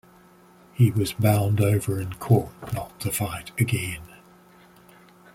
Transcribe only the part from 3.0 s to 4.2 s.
to fight again.